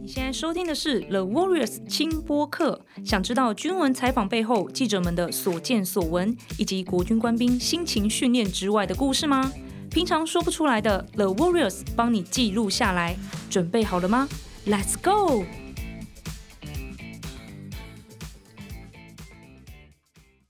[0.00, 2.80] 你现在收听的是 The Warriors 轻播客。
[3.04, 9.50] 想知道军闻采访背后记者们的所见所闻，以及国军官兵辛勤训练之外的故事吗？
[9.90, 13.16] 平常说不出来的，The Warriors 帮你记录下来。
[13.48, 14.28] 准备好了吗
[14.66, 15.44] ？Let's go！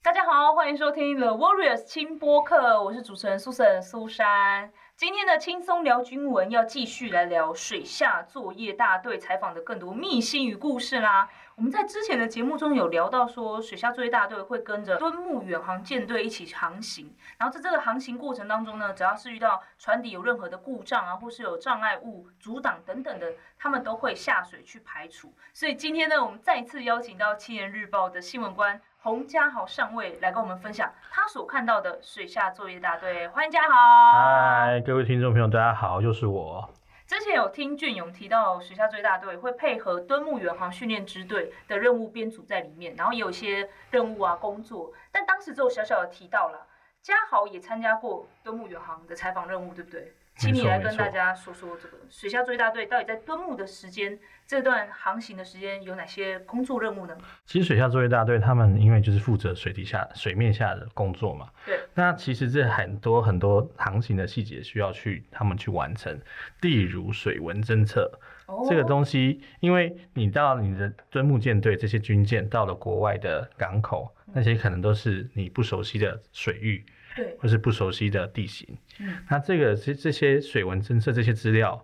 [0.01, 4.71] 大家好，欢迎收听 The Warriors 轻播客，我是主持人苏珊苏珊。
[4.97, 11.29] 今天的轻松聊军文要继续来聊水下作业大队采访的更多秘辛与故事啦。
[11.57, 25.33] 我们在之前的节目中有聊到说，水下作业大队会跟着敦睦远航舰队一起航行，然后在这个航行过程当中呢，只要是遇到船底有任何的故障啊，或是有障碍物阻挡等等的，他们都会下水去排除。
[25.53, 28.81] 所以今天呢，我们再次邀请到《青年日报》的新闻官。
[28.99, 33.75] 洪家豪上尉来跟我们分享他所看到的水下作业大队，欢迎家豪。
[34.11, 36.69] 嗨，各位听众朋友，大家好，又是我。
[37.07, 46.67] 之前有听俊勇提到学校最大队会配合敦睦远航训练支队的任务编组在里面，然后也有一些任务啊工作，但当时只有小小的提到了。
[47.03, 50.15] 嘉豪也参加过敦睦远航的采访任务，对不对？
[50.37, 57.15] 请你来跟大家说说这个水下作业大队到底在蹲木的时间，这段航行的时间有哪些工作任务呢？
[57.45, 61.79] 其实水下作业大队他们因为就是负责水底下水面下的工作嘛，对。
[61.93, 66.19] 那其实这很多很多航行的细节需要去他们去完成，
[66.61, 68.11] 例如水文侦测、
[68.47, 76.85] 哦、这个东西，因为你到你的敦木舰队这些军舰到了国外的港口，嗯、那些可能都是你不熟悉的水域。
[77.15, 81.83] 对，或是不熟悉的地形，嗯，那这个这这些水文侦测这些资料，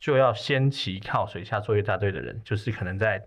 [0.00, 3.24] 就要先期靠水下作业大队的人，就是可能在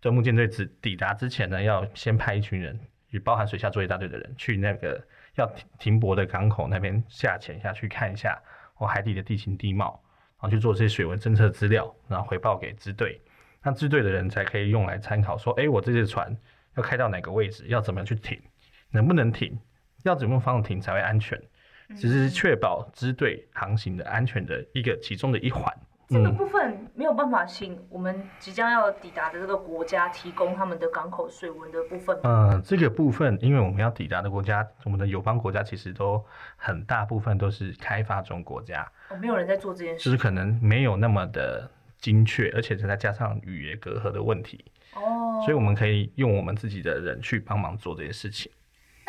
[0.00, 2.78] 敦睦舰队抵抵达之前呢，要先派一群人，
[3.10, 5.00] 也包含水下作业大队的人，去那个
[5.36, 8.36] 要停停泊的港口那边下潜下去看一下，
[8.74, 10.02] 或海底的地形地貌，
[10.40, 13.20] 然后去做这些水文侦测资料，然后回报给支队，
[13.62, 16.36] 那支队的人才可以用来参考，说，哎，我这些船
[16.76, 18.40] 要开到哪个位置，要怎么样去停，
[18.90, 19.56] 能不能停？
[20.04, 21.40] 要怎么放停才会安全？
[21.96, 25.74] 只是确保支队航行的安全的一个其中的一环。
[26.10, 32.18] 这个部分没有办法请我们即将要抵达的这个国家提供他们的港口水文的部分。
[32.24, 36.24] 嗯，这个部分，因为我们要抵达的国家，我们的友邦国家其实都
[36.56, 38.90] 很大部分都是开发中国家。
[39.10, 40.04] 哦，没有人在做这件事。
[40.04, 44.64] 就是可能没有那么的精确，而且再加上语言隔阂的问题。
[44.94, 45.42] 哦。
[45.44, 48.50] 所以我们可以用我们自己的人去帮忙做这些事情。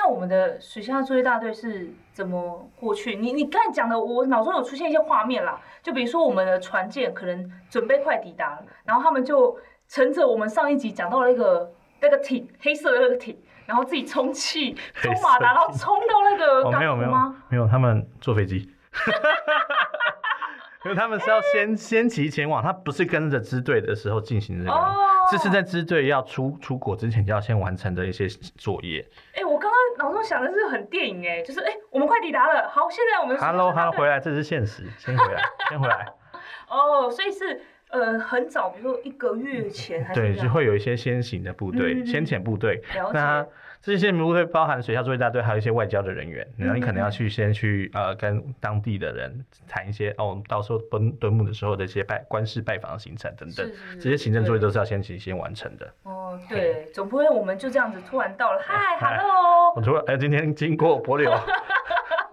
[0.10, 3.16] 那我们的水下作业大队是怎么过去？
[3.16, 5.62] 你你刚才讲的，我脑中有出现一些画面啦。
[5.84, 9.56] 就比如说我们的船舰可能准备快抵达了，然后他们就
[9.88, 11.72] 乘着我们上一集讲到那个
[12.02, 13.38] 那个艇，黑色的那个艇，
[13.68, 16.80] 然后自己充气、冲马达，然后冲到那个港口吗？
[16.80, 17.12] 哦，没有没有，
[17.50, 18.68] 没有，他们坐飞机。
[20.86, 24.96] 因为他们是要先先期前往，他不是跟着支队的时候进行这个，
[25.30, 29.06] 这是在支队要出出国之前就要先完成的一些作业。
[30.00, 36.08] 脑中想的是很电影哎，就是哎，我们快抵达了，好，现在我们 Hello Hello 回来，这是现实，先回来，先回来。
[36.70, 42.82] 哦，所以是呃很早，比如说一个月前还是对，就会有一些先行的部队，先遣部队，
[43.14, 43.46] 那。
[43.82, 55.90] 这些部队包含学校作业大队，还有一些外交的人员，然后你可能要去先去呃跟当地的人谈一些哦，到时候敦敦睦的时候的一些拜官事拜访的行程等等，这些行政作业都是要先行先完成的。
[56.04, 61.32] 哦，对，总不会我们就这样子突然到了，嗨，hello，我突然哎，今天经过帛琉。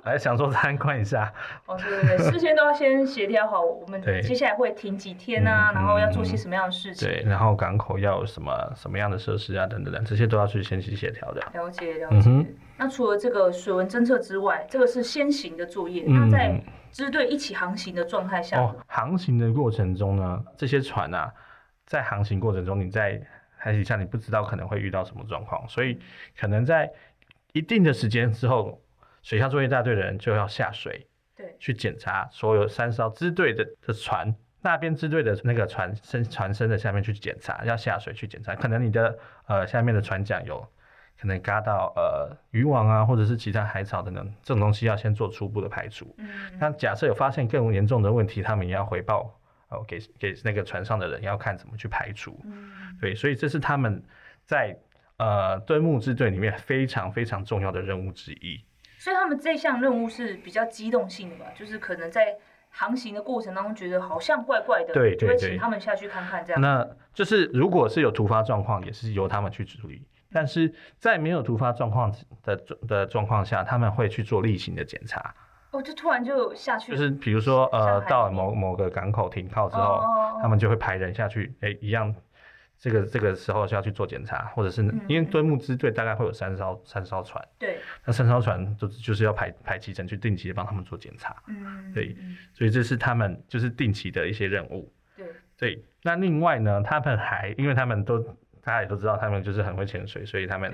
[0.06, 1.32] 来想说参观一下
[1.66, 7.08] 哦，对对对，事先都要先协调好，我们接下来会停几天啊，然后要做些什么样的事情？
[7.08, 11.40] 对，然后港口要什么什么样的设施啊，等等等，这些都要去先去协调的。
[11.54, 12.30] 了解了解。
[12.30, 12.46] 嗯、
[12.76, 16.04] 那除了这个水文侦测之外，这个是先行的作业。
[16.06, 16.62] 那在
[16.92, 21.32] 支队一起航行的状态下，哦，航行的过程中呢，这些船啊，
[21.84, 23.20] 在航行过程中，你在
[23.56, 25.98] 海底下你不知道可能会遇到什么状况，所以
[26.38, 26.90] 可能在
[27.52, 28.80] 一定的时间之后。
[29.26, 31.04] 水下作业大队的人就要下水，
[31.36, 34.32] 对，去检查所有三艘支队的的船，
[34.62, 39.18] 那边支队的那个船身船身的下面去检查，要下水去检查，可能你的
[39.48, 40.64] 呃下面的船桨有
[41.20, 46.14] 可能嘎到呃渔网啊，或者是其他海草等等，这种东西要先做初步的排除。
[46.18, 49.36] 嗯，那假设有发现更严重的问题，他们也要回报
[49.70, 52.40] 哦，给给那个船上的人要看怎么去排除。
[52.44, 52.70] 嗯，
[53.00, 54.00] 对，所以这是他们
[54.44, 54.78] 在
[55.16, 58.62] 呃敦睦支队里面非常非常重要的任务之一。
[58.98, 61.46] 所以他们这项任务是比较机动性的吧？
[61.54, 62.36] 就是可能在
[62.70, 66.60] 航行的过程当中觉得好像怪怪的，对，就会请他们下去看看这样。
[66.60, 70.02] 那就是如果是有突发状况，也是由他们去处理。
[70.32, 72.12] 但是在没有突发状况
[72.42, 72.56] 的
[72.86, 75.34] 的状况下，他们会去做例行的检查。
[75.70, 82.14] 哦，就突然就下去，就是比如说呃，到了某某个港口停靠之后，哦、他们就会排人下去，哎、欸，一样，
[82.78, 92.14] 这个这个时候就要去做检查，或者是、嗯、因为敦木支队大概会有三艘三艘船，对，那三艘船就就是要排排期程去定期的帮他们做检查，嗯，对，
[92.52, 95.26] 所以这是他们就是定期的一些任务，对，
[95.56, 98.18] 对，那另外呢，他们还因为他们都
[98.62, 100.72] 大家也都知道，他们就是很会潜水，所以他们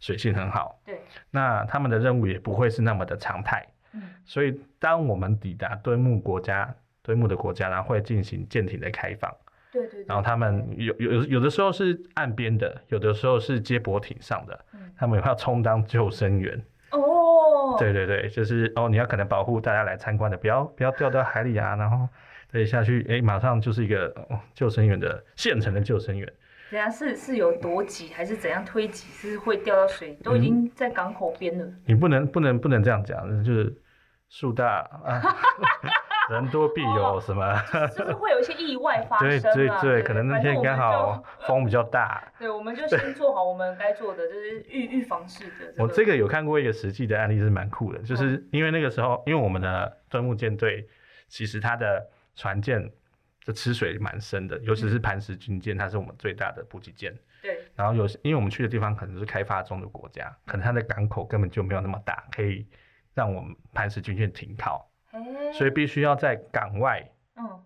[0.00, 1.00] 水性很好，对，
[1.30, 3.66] 那他们的任务也不会是那么的常态。
[3.92, 9.30] 嗯，所以当我们抵达敦木国家，敦木的国家，然后会进行舰艇的开放。
[9.72, 10.04] 对对，对。
[10.06, 16.62] 然后他们有有有的时候是岸边的，有的时候是接驳艇上的，嗯、他们也要充当救生员。
[16.90, 17.76] 哦。
[17.78, 22.06] 对对对，就是哦，你要可能保护大家来参观的，不要不要掉到海里啊，然后
[22.50, 26.30] 对下去，哎，马上就是一个、哦、救生员的现成的救生员。
[26.70, 30.12] 人家是是有多挤，还是怎样推挤，是会掉到水？
[30.22, 31.66] 都已经在港口边了。
[31.86, 33.74] 你不能不能不能这样讲，就是。
[34.34, 35.20] 树大啊，
[36.30, 37.42] 人多必有什么？
[37.44, 42.22] 哦、就是会有一些意外发生对对可能那天刚好 风比较大。
[42.38, 45.74] 对，我们就先做好我们该做的，就是预预防式的。
[45.78, 50.88] 我这个有看过一个实际的案例，是蛮酷的，就是因为那个时候，因为我们的敦睦舰队
[51.28, 52.90] 其实它的船舰
[53.44, 57.12] 的吃水蛮深的，尤其是磐石军舰，它是我们最大的补给舰。
[57.42, 57.58] 对。
[57.74, 62.66] 然后有，因为我们去的地方可能是开发中的国家，可能它的港口根本就没有那么大，可以。
[63.14, 64.90] 让我们磐石军舰停靠，
[65.52, 67.06] 所以必须要在港外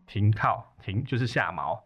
[0.06, 1.78] 停靠，停就是下锚，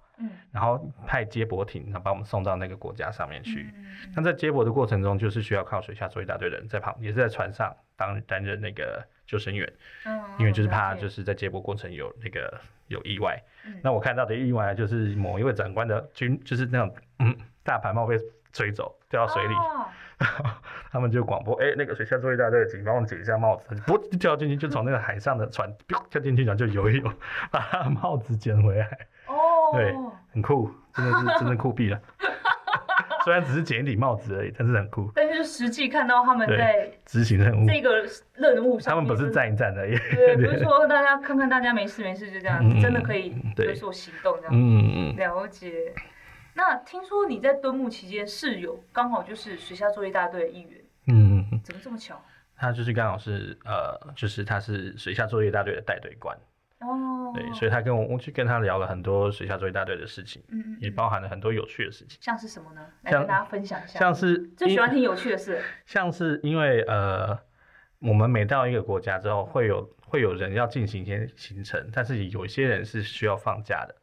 [0.51, 3.73] 然后派接驳艇，然后把我们送到那个国家上面去。
[4.15, 9.71] 那在接驳的过程中，就是需要靠水下做一大堆人在旁，也是在船上当担任那个救生员，
[10.39, 13.43] 因为就是怕就是在接驳过程有那个有意外。
[13.83, 18.17] 那我看到的意外就是某一位长官的军，就是那种嗯大牌帽被
[18.53, 19.55] 吹走，掉到水里。
[20.93, 23.75] 他们就广播，哎、欸，那个水下作业大队，请帮我解一下帽子。
[23.87, 25.73] 不 掉进去，就从那个海上的船
[26.11, 27.11] 跳进去，然后就游一游，
[27.51, 28.87] 把他的帽子捡回来。
[29.27, 29.35] 哦，
[29.73, 29.95] 对，
[30.35, 31.99] 很酷，真的是真的酷毙了。
[33.25, 35.11] 虽然只是捡一顶帽子而已，但是很酷。
[35.15, 38.05] 但是实际看到他们在执行任务，这个
[38.35, 44.51] 任务上，他们不是站一站的，对，不是说大家看看大家没事没事就这样，嗯、真的可以有所行动这样。
[44.55, 45.95] 嗯嗯，了解。
[46.55, 52.21] 那听说你在敦睦期间室友刚好就是水下作业大队的一员，嗯，怎么这么巧？
[52.57, 56.37] 他就是刚好是呃，就是他是水下作业大队的带队官
[56.81, 62.87] 哦，对，所以他跟我我去跟他聊了很多水下作业大队的事情，嗯，嗯，也包含了很多有趣的事情，像是什么呢？
[63.03, 67.39] 来跟大家分享一下，像是最喜欢听有趣的事， 像是因为呃，
[68.01, 73.95] 我们每到一个国家之后，会有会有人要进行一些行程，但是有一些人是需要放假的。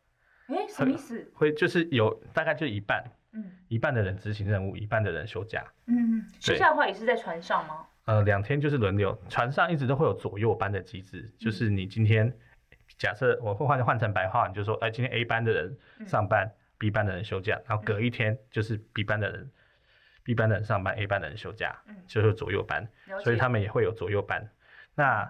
[0.48, 1.30] 哎、欸，什么意思？
[1.34, 3.04] 会就是有大概就一半，
[3.34, 5.64] 嗯，一半的人执行任务，一半的人休假。
[5.88, 7.86] 嗯，休假的话也是在船上吗？
[8.06, 12.34] 呃，两天就是轮流，船上一直都会有左右班的机制，嗯、就是你今天
[12.98, 19.52] 假设我会换换成白话，你就说，哎、欸，今天 A 班的人上班、嗯、，B 班的人休假，然后隔一天就是 B 班的人、嗯、
[20.24, 22.88] ，B 班的人上班，A 班的人休假，嗯，就是左右班，
[23.22, 24.50] 所以他们也会有左右班。
[24.96, 25.30] 那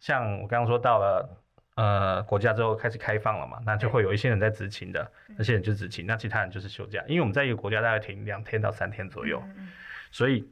[0.00, 1.43] 像我刚刚说到了。
[1.76, 7.02] 呃，国家之后开始开放了嘛，那就会有一些人在执勤的，嗯、那些人就执勤，那其他人就是休假。
[7.08, 9.68] 因为我们在一个国家大概停两天到三天左右，嗯、
[10.12, 10.48] 所以，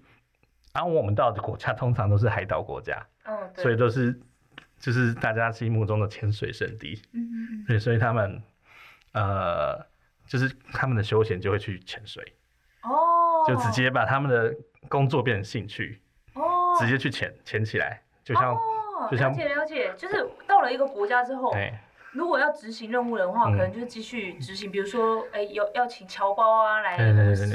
[0.75, 4.19] 然、啊、后我们到的国家通常都是海岛国家，哦、所以都是
[4.81, 8.43] 就是大家心目中的潜水圣地，嗯，对，所以他们
[9.13, 9.79] 呃，
[10.27, 12.21] 就是他们的休闲就会去潜水，
[12.83, 14.53] 哦，就直接把他们的
[14.89, 16.01] 工作变成兴趣，
[16.35, 18.57] 哦，直接去潜潜起来，就像。
[19.07, 21.55] 哦了解了解，就是到了一个国家之后，
[22.13, 24.71] 如果要执行任务的话，可能就继续执行。
[24.71, 26.97] 比如说，哎，有要请侨胞啊来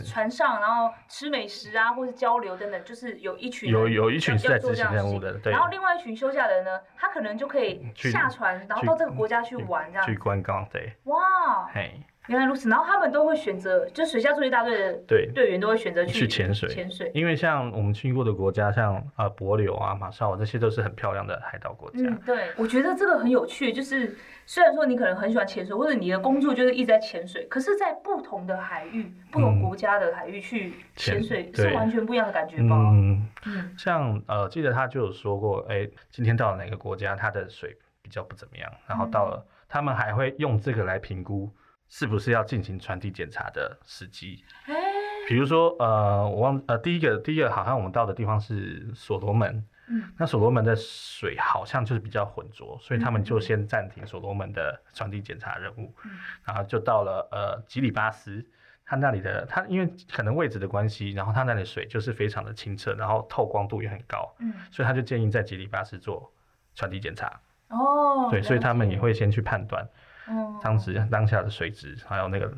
[0.02, 5.52] 船上，然后吃美食啊，或是交流等等，就是有一群有有一群是在执行任务的，对。
[5.52, 10.92] 然后另外一群休假的人呢，他可能就可以下船，然后到这个国家去玩，这样去观光，对。
[11.04, 12.02] 哇，嘿。
[12.28, 16.68] 原来如此，然后他们都会选择，就水下作业大队的队队员都会选择去去潜水。
[16.70, 22.00] 潜水，因为像我们去过的国家，像呃帛琉啊、马绍尔这些都是很漂亮的海岛国家。
[22.02, 24.16] 嗯，对，我觉得这个很有趣，就是
[24.46, 32.76] 虽然说你可能很喜欢潜水，或者你的工作就是一直在潜水，可是，在不同的海域、不同国家的海域去潜水是完全不一样的感觉吧？
[32.76, 33.76] 嗯嗯。
[33.78, 41.50] 像呃，记得他就有说过，哎，今天到了哪个国家，它的水比较不怎么样，然后到了，他们还会用这个来评估。
[41.90, 44.44] 是不是要进行船体检查的时机？
[44.66, 44.74] 欸、
[45.28, 56.12] 比如说，呃，我忘，呃，第一个，第一个好像我们到的地方是所罗门，嗯，那所罗门的水好像就是比较浑浊，所以他们就先暂停所罗门的船体检查任务，嗯，
[56.44, 58.46] 然后就到了呃吉里巴斯，
[58.86, 66.32] 他那里的他因为可能位置的关系，然后他那里水就是非常的清澈，然后透光度也很高，嗯，所以他就建议在吉里巴斯做
[66.76, 67.40] 传递检查。
[67.70, 69.86] 哦，对，所以他们也会先去判断，
[70.30, 72.52] 嗯，当时当下的水质还有那个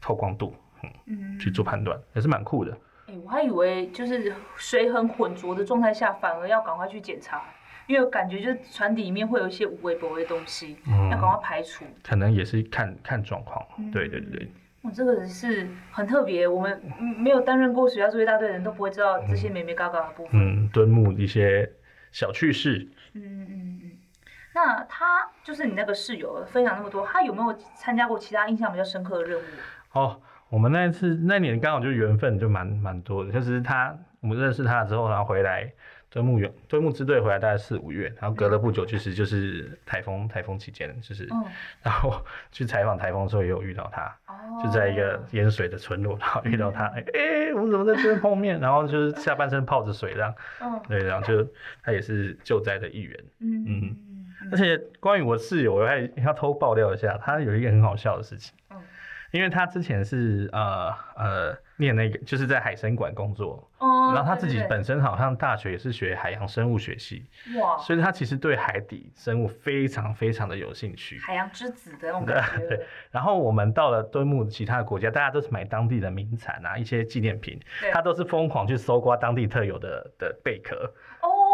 [0.00, 2.72] 透光度，嗯，嗯去做判断，也是蛮酷的。
[3.06, 7.42] 哎、欸，我还以为就是水很浑浊的状态下，反而要赶快去检查，
[7.86, 11.84] 因为感觉就是船底里面会有一些无微不微的东西，嗯、要赶快排除。
[12.02, 14.50] 可能也是看看状况，嗯、对对对。
[14.82, 16.80] 我、哦、这个是很特别，我们
[17.16, 20.40] 没有担任过水下作业大队的人都不会知道这些美美嘎嘎的部分。
[20.40, 21.68] 嗯，敦木一些
[22.12, 22.88] 小趣事。
[23.14, 23.77] 嗯嗯嗯。
[24.58, 29.42] 那他就是你那个室友分享那么多，他有没有参加过其他印象比较深刻的任务？
[29.92, 30.20] 哦。
[30.50, 35.70] 我们那一次那年刚好就缘分就蛮蛮多的，就是他我们认识他之后，然后回来
[36.08, 41.44] 敦睦远敦睦支队回来大概四五月，然后隔了不久，其实就是台风台风期间，就是、嗯、
[41.82, 48.58] 然后 去采访台风的时候也有遇到他，哦、就在一个淹水的村落，然后遇到他，哎、嗯欸，我们怎么在这边碰面？
[48.58, 51.46] 然后就是下半身泡着水这样，嗯，对，然后就
[51.82, 53.96] 他也是救灾的一员，嗯嗯，
[54.52, 58.54] 而且关于我室友，我还要偷爆料一下，他有一个很好笑的事情。
[59.30, 67.26] 因为他之前是呃呃念那个，就是在海生馆工作，哦，然后他自己本身好像大学也是学海洋生物学系，
[67.60, 72.58] 哇，所以他其实对海底生物非常非常的有兴趣，海洋之子的那种感觉。
[72.60, 77.60] 对，对，然后我们到了敦睦其他的国家，大家都是买当地的名产啊，一些纪念品，
[77.92, 80.90] 他都是疯狂去搜刮当地特有的的贝壳。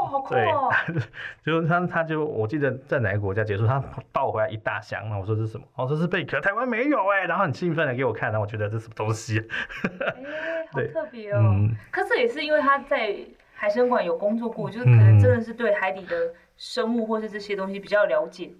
[0.06, 0.70] 好酷哦！
[0.86, 1.02] 对，
[1.44, 3.82] 就是他，他就我记得在哪个国家结束，他
[4.12, 5.66] 抱回来一大箱，嘛我说这是什么？
[5.76, 9.38] 哦，这是贝壳，台湾没有哎，然后很兴奋的给我看，然后我觉得这是什么东西？
[10.74, 11.40] 哎、欸，好特别哦。
[11.42, 13.16] 嗯、可是也是因为他在
[13.54, 16.16] 海生馆有工作过，就是可能真的是对海底的
[16.56, 18.50] 生物或是这些东西比较了解。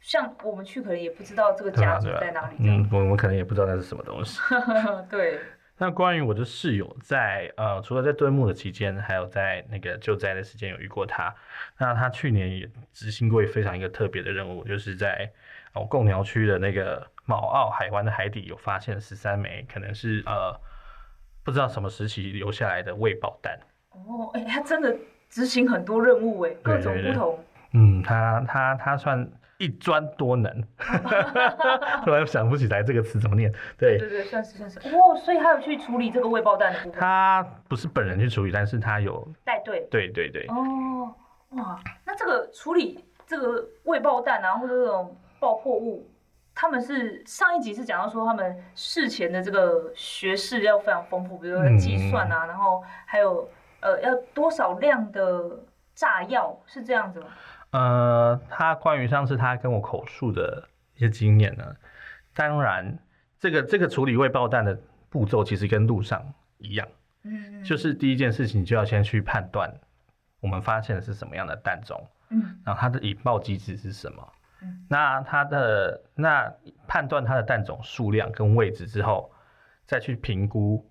[0.00, 4.40] 像我们去可能也不知道这个家族在哪里，嗯，我们可能也不知道那是什么东西。
[5.10, 5.38] 对。
[5.82, 11.34] 那关于我的室友在，在呃，除了在蹲木的期间，还有在那个救灾的时间有遇过他。
[11.78, 15.32] 那他去年也执行过非常一个特别的任务，就是在
[15.72, 20.54] 哦贡寮区的那个卯澳海湾的海底有发现十三枚，可能是呃
[21.42, 23.58] 不知道什么时期留下来的未爆弹。
[23.92, 24.94] 哦，哎、欸，他真的
[25.30, 27.44] 执行很多任务哎，各种不同。
[27.72, 29.26] 嗯，他他他算。
[29.60, 30.50] 一专多能，
[32.02, 33.52] 突然想不起来这个词怎么念。
[33.76, 34.78] 对对对，算是算是。
[34.88, 36.98] 哦，所以他有去处理这个未爆弹的部分。
[36.98, 39.86] 他不是本人去处理，但是他有带队。
[39.90, 40.46] 对对对。
[40.48, 41.14] 哦，
[41.50, 46.10] 哇，那这个处理这个未爆弹啊，或者这种爆破物，
[46.54, 53.46] 他们是上一集是讲到说他们事前的这个学识要非常丰富，比如说计算啊，嗯、然后还有
[53.80, 55.50] 呃要多少量的
[55.94, 57.26] 炸药，是这样子吗？
[57.70, 61.76] 呃，他关于上次他跟我口述的一些经验呢，
[62.34, 62.98] 当然，
[63.38, 64.76] 这个这个处理未爆弹的
[65.08, 66.88] 步骤其实跟路上一样，
[67.22, 69.72] 嗯，就是第一件事情就要先去判断
[70.40, 76.52] 我们发现的是什么样的弹种，嗯，然后它的引爆机制是什么，嗯，那它的那
[76.88, 79.32] 判断它的弹种数量跟位置之后，
[79.86, 80.84] 再去评估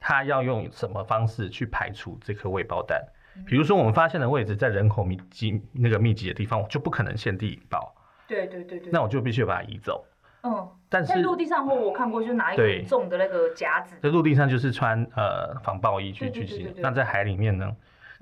[0.00, 3.00] 它要用什么方式去排除这颗未爆弹。
[3.46, 7.94] 比如说，我们发现的位置在人口密集那个密集的地方，我就不可能现地引爆。
[8.26, 8.92] 对对对对。
[8.92, 10.04] 那我就必须把它移走。
[10.42, 10.68] 嗯。
[10.88, 13.96] 但是在陆地上，或我看过，就拿一个重的那个夹子。
[14.02, 16.72] 在陆地上就是穿呃防爆衣去去行。
[16.76, 17.74] 那在海里面呢，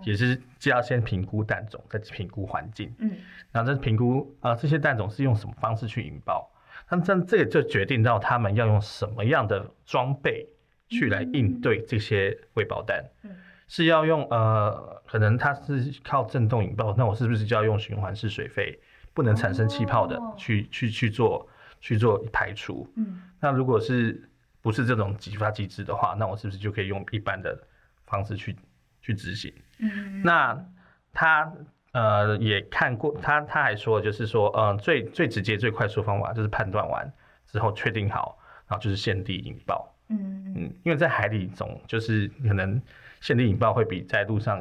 [0.05, 2.95] 也是就要先评估弹种，再评估环境。
[2.99, 3.13] 嗯。
[3.53, 6.51] 然后再评估啊、呃，这些弹种是用什么方式去引爆？
[6.89, 10.49] 那这这个就决定到他们要用什么样的装备
[10.89, 13.05] 去来应对这些未爆弹。
[13.25, 13.31] 嗯。
[13.69, 18.79] 是要用呃，可能它是靠震动引爆，那我是不是就要用循环式水肺，
[19.13, 21.49] 不能产生气泡的去、哦、去去做
[21.81, 22.89] 去做排除？
[22.97, 24.31] 嗯，那如果是
[24.63, 27.59] 不是这种激发机制的话，那我是不是就可以用一般的
[28.07, 28.55] 方式去
[29.03, 29.53] 去执行？
[29.79, 30.65] 嗯，那
[31.13, 31.53] 他
[31.91, 37.13] 呃也看过，他他还说就是说，嗯、呃，最最直接最快速方法就是判断完
[37.49, 39.93] 之后确定好，然后就是现地引爆。
[40.09, 42.81] 嗯嗯，因为在海里总就是可能。
[43.21, 44.61] 现地引爆会比在路上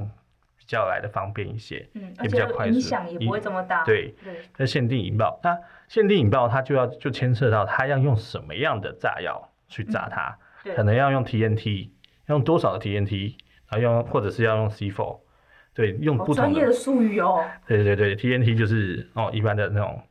[0.57, 3.83] 比较来的方便一些，嗯，也比较快速，影响也不会这么大。
[3.83, 5.57] 对对，那现地引爆，那
[5.87, 11.89] 限定引爆它就要就牵涉到它要用什么样的炸药去炸它，嗯、可能要用 TNT，
[12.27, 13.35] 用多少的 TNT，
[13.69, 15.19] 然后用或者是要用 C4，
[15.73, 17.43] 对，用不同的专业的术语哦。
[17.67, 20.01] 对对对，TNT 就是哦一般的那种。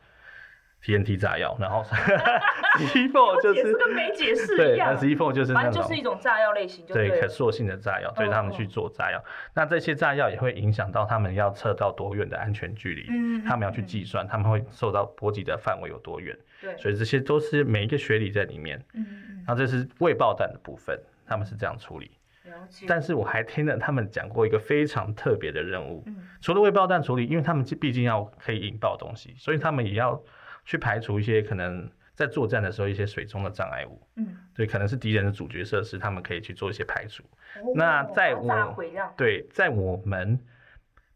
[0.85, 1.83] TNT 炸药，然后
[2.76, 4.95] C4 就是跟没解释一样。
[4.95, 9.19] 对，C4 就是那种，就是一种炸药类型，对，可塑性的炸药，对他们去做炸药。
[9.19, 9.25] 哦、
[9.55, 22.11] 那这些炸药也会影响到他们要测到多远的安全距离，嗯，他们要去计算，他们会受到波及的范围有多远，对，所以这些都是每一个学理在里面，嗯嗯，然后这是未爆弹的部分，他们是这样处理。
[22.45, 30.21] 了但是我还听了他们讲过一个非常特别的任务，嗯，除了未爆弹处理，因为他们毕竟要可以引爆东西，所以他们也要
[30.64, 37.23] 去排除一些可能在作战的时候一些水中的障碍物，嗯，对，可能是敌人的主角设施，他们可以去做一些排除。
[37.56, 38.76] 哦、那在我
[39.16, 40.38] 对在我们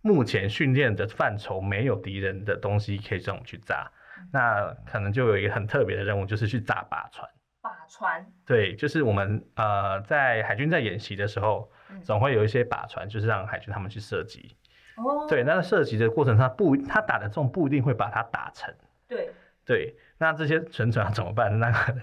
[0.03, 7.29] 目前训练的范畴，没有敌人的东西可以让我们去炸，嗯，那可能就有一个很特别的任务，就是去炸靶船。
[7.61, 11.71] 靶船对，就是我们呃在海军在演习的时候，
[12.03, 14.57] 总会有一些靶船，就是让海军他们去射击。
[14.97, 18.75] 哦，对，那射击的过程他不，他打的中不一定会把它打沉。
[19.09, 19.31] 对
[19.65, 21.59] 对，那这些沉船怎么办？
[21.59, 22.03] 那可能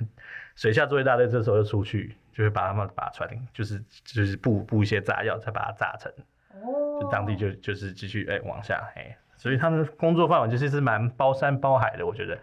[0.55, 6.11] 水下作业大队这时候就出去，就会把他们把船，就是就是布布一些炸药，再把它炸沉。
[6.51, 12.33] 哦，就当地就就是继续哎、欸、往下哎，所以他们工作范围就是是蛮包山包海的，我觉得。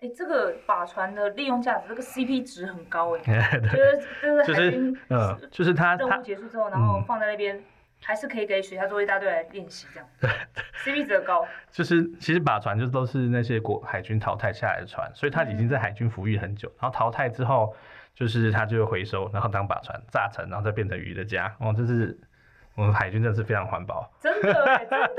[0.00, 3.20] 哎、欸，这个把船的利用价值，这个 CP 值很高哎。
[3.24, 7.62] 对，就是就是嗯，就是他任务结束之后，然后放在那边、嗯，
[8.04, 10.08] 还是可以给学校做一大堆来练习这样。
[10.20, 10.30] 对
[10.84, 11.46] ，CP 值高。
[11.70, 17.74] 就是其实靶船就都是那些国海军淘汰下来的船，所以他已经在海军服役很久，然后淘汰之后，
[18.14, 21.54] 就是他就会回收，然后当靶船炸沉，然后再变成鱼的家。
[21.60, 22.18] 哦，这是
[22.74, 24.12] 我们海军真的是非常环保。
[24.20, 24.52] 真的，
[24.90, 25.10] 真的。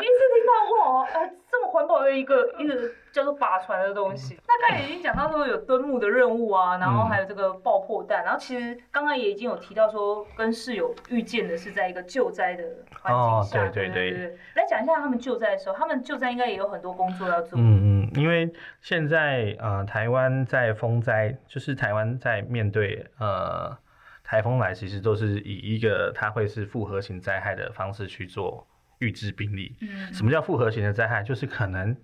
[0.00, 2.74] 第一次听到哇，呃，这么环保的一个 一个
[3.12, 4.38] 叫做靶船的东西。
[4.46, 12.64] 那刚才已经讲到说有蹲木的任务啊，然后还有这个爆破弹，然后其实刚刚也已经有提到说跟室友遇见的是在一个救灾的
[13.02, 14.38] 环境下，哦、对对对，对对对。
[14.54, 17.58] 来讲一下他们救灾的时候，他们救灾应该也有很多工作要做。
[17.58, 23.76] 嗯嗯，因为现在呃台湾在风灾，就是台湾在面对呃
[24.24, 28.66] 台风来，其实都是以一个它会是复合型灾害的方式去做。
[29.00, 31.22] 预置兵力，嗯，什么叫复合型的灾害？
[31.22, 31.94] 就是可能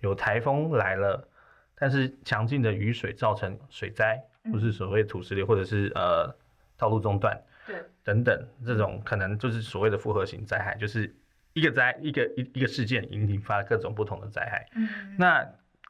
[0.00, 1.28] 有台风来了，
[1.74, 4.22] 但是强劲的雨水造成水灾，
[4.52, 6.34] 或是所谓土石流，或者是呃
[6.76, 11.14] 道路中断，对，等等这种可能就是所谓的复合型灾害，就是
[11.52, 14.66] 一个灾一个一一个事件引发各种不同的灾害。
[14.74, 15.46] 嗯，那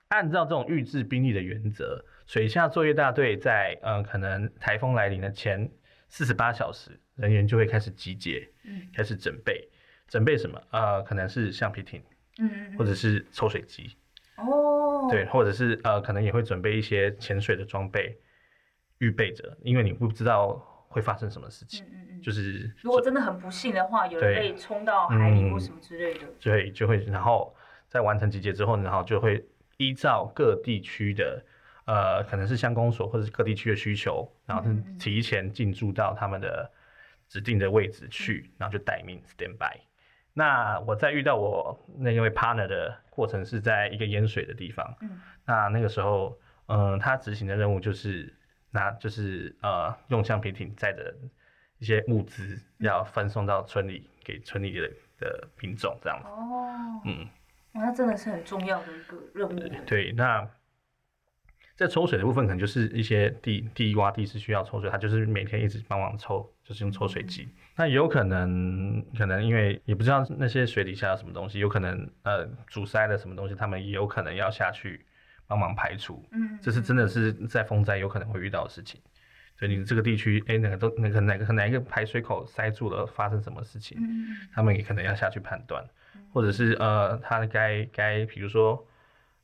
[0.09, 5.71] 按照这种预置兵力的原则，水下作业大队在呃可能台风来临的前
[6.09, 9.69] 四十八小时，人员就会开始集结，嗯，开始准备。
[10.09, 10.61] 准备什么？
[10.71, 12.03] 呃，可能是橡皮艇，
[12.39, 13.97] 嗯，或者是抽水机，
[14.37, 18.17] 哦，对，或者是呃，可能也会准备一些潜水的装备，
[18.99, 20.55] 预备着，因为你不知道
[20.89, 27.55] 会发生什么事情，嗯嗯，就是如果真的很不幸的话，有人被冲到海里或什么之类的，对，就会，然后
[27.89, 29.45] 在完成集结之后，然后就会
[29.77, 31.45] 依照各地区的，
[31.87, 34.65] 呃，可能是乡公所或者是各地区的需求，然后
[34.99, 36.71] 提前进驻到他们的
[37.29, 39.77] 指定的位置去，然后就待命 stand by。
[40.39, 48.31] 那我在遇到我那一位 partner 的过程是在一个淹水的地方，嗯，那那个时候，嗯、呃，他执行的任务就是
[48.71, 51.15] 拿，就是呃，用橡皮艇载着
[51.79, 56.29] 一些物资要分送到村里，给村里的的品种这样子。
[56.29, 57.27] 哦，嗯，
[57.73, 59.85] 那真的是很重要的一个任务。
[59.87, 60.47] 对，那。
[61.77, 67.43] 在抽水的部分，可能就是一些地地洼地是需要抽水，他就是每天一直帮忙抽，就是用抽水机。
[67.43, 67.51] 嗯。
[67.77, 75.05] 那有可能，可能因为也不知道那些水底下有什么东西，有可能呃阻塞了什么东西，他们也有可能要下去
[75.47, 76.25] 帮忙排除。
[76.33, 78.99] 嗯，这是真的是在风灾有可能会遇到的事情。
[79.59, 83.99] 所以你这个地区，哎、欸，哪个都那个哪个哪一个排水口塞住了，发生什么事情？
[84.01, 85.85] 嗯，他们也可能要下去判断，
[86.33, 88.83] 或者是呃，他该该比如说。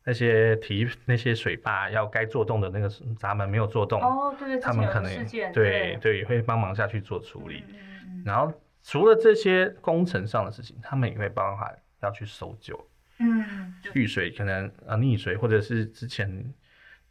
[0.04, 2.88] 那些提那些水坝要该做动的那个
[3.20, 7.64] 闸门没有做动，哦，对对，他们可能对对，会帮忙下去做处理。
[7.70, 8.22] 嗯。
[8.24, 12.88] 然后除了这些工程上的事情，他们也会帮忙要去搜救。
[13.20, 13.74] 嗯。
[13.94, 16.52] 遇水可能啊溺水，或者是之前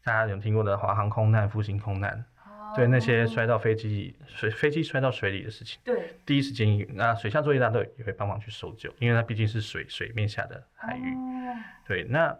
[0.03, 11.15] 大家有听过的华航空难、复兴空难，哦，对那些摔到飞机水飞机摔到水里的事情，对，第一时间那水下作业大队也会帮忙去搜救，因为它毕竟是水水面下的海域。
[11.15, 11.55] 哦。
[11.87, 12.37] 对，那。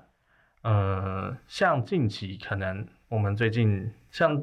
[0.63, 4.41] 呃，像近期可能我们最近像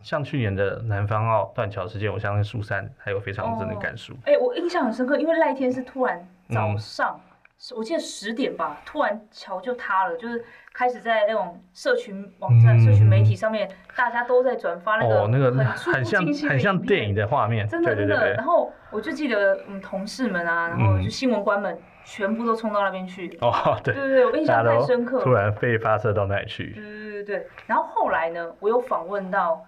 [0.00, 4.12] 像去年的南方澳断桥事件，我相信苏珊还有非常深的感触。
[4.24, 18.16] 哎、哦欸，我印象很深刻，因为那一天是突然早上，嗯、我记得十点吧，突然桥就塌了，就是开始在那种社群网站、嗯、社群媒体上面，大家都在转发那个、哦、那个很像很像电影的画面，真的真的。
[18.16, 21.72] 对对对对，然后我就记得嗯，同事们啊，然后就新闻官们。
[21.72, 23.36] 嗯全部都冲到那边去。
[23.40, 26.72] 哦，对对对，我印象太深刻了，突然被发射到那里去。
[26.72, 27.22] 对对对。
[27.24, 29.64] 对，然后后来呢，我有访问到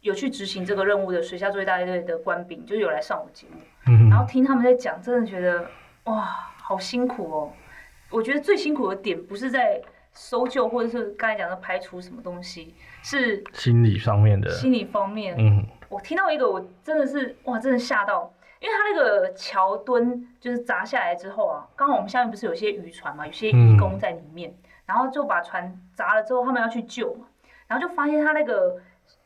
[0.00, 5.66] 有去执行这个任务的水下作业大队的官兵，就有来上我节目，嗯，然后听他们在讲，真的觉得
[6.04, 6.22] 哇，
[6.56, 7.52] 好辛苦哦。
[8.08, 9.78] 我觉得最辛苦的点不是在
[10.12, 14.48] 搜救，或者是刚才讲的排除什么东西，是心理方面的。
[14.48, 18.32] 心理方面，嗯，我听到一个，我真的是哇，真的吓到，
[18.64, 27.26] 因为他那个桥墩就是砸下来之后啊，刚好我们下面不是有些渔船嘛，有些义工在里面，嗯、然后就把船砸了之后，他们要去救嘛，
[27.66, 28.76] 然后就发现他那个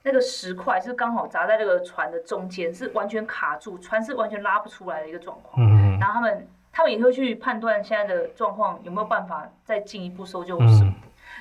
[0.03, 6.49] 那个石块是刚好砸在那个船的中间，是完全卡住，船是完全拉不出来的一个状况，嗯，然后他们。
[6.71, 10.95] 他们也会去判断现在的状况有没有办法再进一步搜救什么，嗯、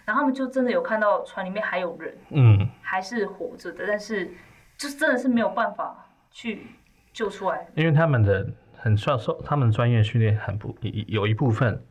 [0.04, 4.32] 然后他们就真的有看到船里面还有人，嗯，还是活着的，但是
[4.78, 6.66] 就真的是没有办法去
[7.18, 10.78] 救出来，因为他们的很算受他们专业训练很不
[11.08, 11.84] 有一部分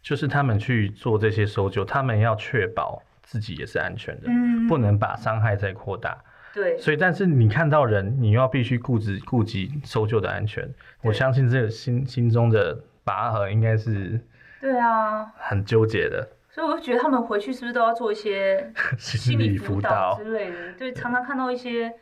[0.00, 6.16] 就是他们去做这些搜救，他们要确保自己也是安全的，嗯，不能把伤害再扩大。
[6.54, 10.72] 对，所以但是你看到人，你要必须顾及顾及搜救的安全。
[11.02, 14.20] 我相信这个心心中的拔河应该是，
[14.60, 16.28] 对啊，很纠结的。
[16.48, 20.72] 所以我就觉得他们回去是不是都要做一些 心理辅导之类的？
[20.78, 21.92] 对，常常看到一些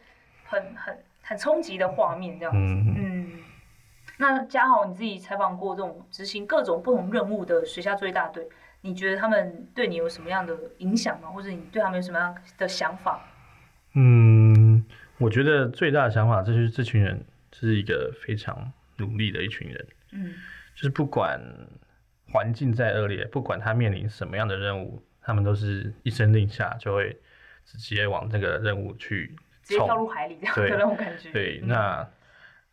[0.44, 2.58] 很很很冲击的画面这样子。
[2.58, 3.38] 嗯，嗯，
[4.18, 8.46] 那嘉豪你自己采访过这种执行各种不同任务的水下作业大队，
[8.82, 11.28] 你觉得他们对你有什么样的影响吗？
[11.30, 13.24] 或者你对他们有什么样的想法？
[13.94, 14.84] 嗯，
[15.18, 19.86] 我觉得最大的想法就是这群人是一个非常努力的一群人。
[20.12, 20.34] 嗯，
[20.74, 21.40] 就是不管
[22.30, 27.16] 环境再恶劣，不管他面临什么样的任务，他们都是一声令下就会
[27.64, 31.30] 直接往这个任务去，直接跳入海里这样的那种感觉。
[31.30, 32.10] 对，嗯、那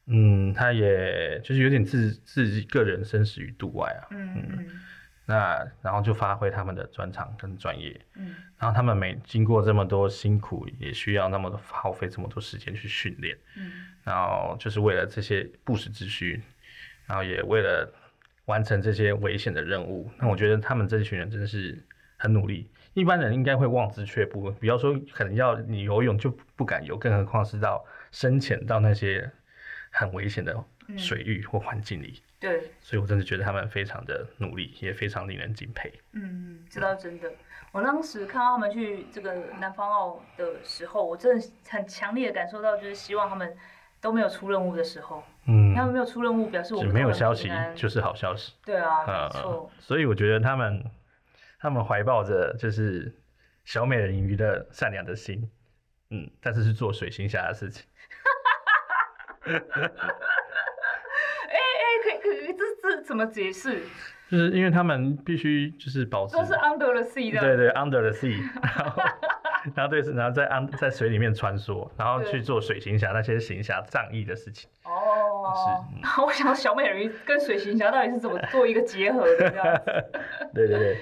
[0.08, 4.08] 嗯，他也就是有点自自己个人生死于度外啊。
[4.12, 4.58] 嗯嗯。
[4.58, 4.68] 嗯
[5.30, 13.72] 那然后就发挥他们的专长跟专业，嗯，然后他们每经过这么多辛苦，也需要那么多耗费这么多时间去训练，嗯，
[14.04, 16.42] 然后就是为了这些不时之需，
[17.06, 17.94] 然后也为了
[18.46, 20.10] 完成这些危险的任务。
[20.18, 21.78] 那我觉得他们这群人真的是
[22.18, 22.68] 很努力，
[23.00, 29.32] 一般人应该会望之却步，比方说可能要你游泳就不敢游，更何况是到深潜到那些
[29.90, 30.56] 很危险的
[30.98, 32.22] 水域或环境里。
[32.40, 35.92] 对，所以我真的觉得他们非常的努力，也非常令人敬佩。
[36.14, 37.30] 嗯，知道真的。
[37.72, 43.56] 我当时看到他们去这个南方澳的时候，我真的很强烈的感受到，就是希望他们
[44.00, 45.22] 都没有出任务的时候。
[45.46, 48.54] 嗯，他们没有出任务，表示我们没有消息就是好消息。
[48.66, 49.70] 对啊，没错。
[49.80, 50.84] 所以我觉得他们，
[51.60, 53.14] 他们怀抱着就是
[53.66, 55.50] 小美人鱼的善良的心，
[56.10, 57.86] 嗯，但是是做水行侠的事情。
[59.42, 59.56] 哎
[61.56, 63.82] 哎，可可这这怎么解释？
[64.30, 69.04] 就是因为他们必须就是保持都是 under the sea 的，对对，under the sea，然后
[69.76, 74.70] 然后对，然后在安在水里面穿梭，然后去做水行侠那些行侠仗义的事情。
[74.84, 76.02] 哦，是。
[76.04, 80.06] 然后 我想小美人鱼跟水行侠到底是怎么做一个结合的这样子？
[80.54, 80.98] 对对对。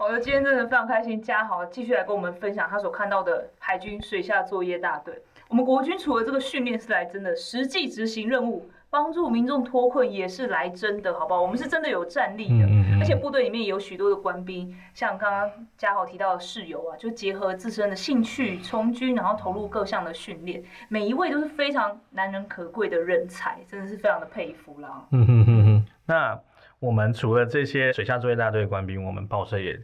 [0.00, 5.22] 好的，今天真的非常开心，嘉豪继续来跟我们分享他所看到的海军水下作业大队。
[5.46, 8.70] 我们国军除了这个训练是来真的，实际执行任务。
[8.88, 11.42] 帮助民众脱困也是来真的，好不好？
[11.42, 25.06] 我们是真的有战力的，嗯嗯，而且部队里面有许多的官兵，像刚刚嘉豪提到的室友啊，就结合自身的兴趣从军，然后投入各项的训练，每一位都是非常难能可贵的人才，真的是非常的佩服啦。
[25.12, 25.86] 嗯哼哼哼。
[26.06, 26.40] 那
[26.80, 29.78] 我们除了这些水下作业大队官兵，我们报社也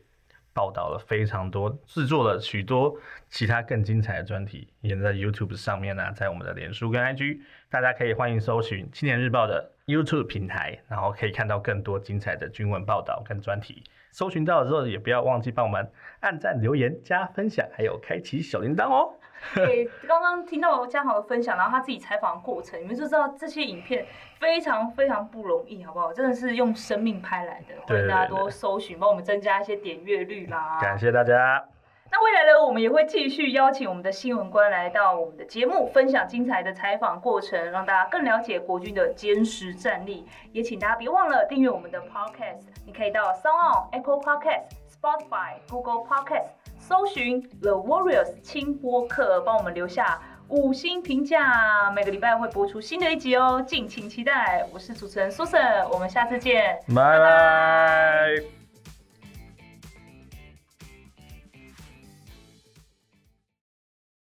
[0.57, 2.97] 报道了非常多，制作了许多
[3.29, 7.41] 其他更精彩的专题，也在 YouTube 上面呢、在我们的脸书跟 IG。
[7.69, 13.85] 大家可以欢迎搜寻《青年日报》的 YouTube 平台，然后可以看到更多精彩的军文报道跟专题。
[14.13, 15.91] 搜寻到了之后，也不要忘记帮我们
[16.21, 19.13] 按赞、留言、加分享，还有开启小铃铛哦。
[19.55, 24.05] 对，刚刚听到嘉豪的分享，然后他自己采访的过程，你们就知道这些影片
[24.41, 26.13] 非常非常不容易，好不好？
[26.13, 30.79] 真的是用生命拍来的，欢迎大家多搜寻，帮我们增加一些点阅率啦。
[30.81, 31.65] 感谢大家。
[32.09, 40.25] 那未来呢，我们也会继续邀请我们的新闻官来到我们的节目，分享精彩的采访过程，让大家更了解国军的坚实战力。
[40.53, 46.47] 也请大家别忘了订阅我们的 Podcast，你可以到 SoundOn、Apple Podcast、Spotify、Google Podcast
[46.89, 51.91] 搜寻 The Warriors 轻播客，帮我们留下五星评价。
[51.91, 54.65] 每个礼拜会播出新的一集哦，敬请期待。
[54.73, 58.66] 我是主持人 Susan，我们下次见，拜拜。